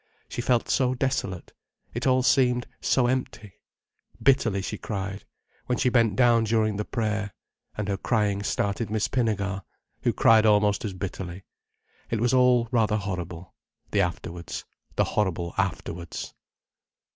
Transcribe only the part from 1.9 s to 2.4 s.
all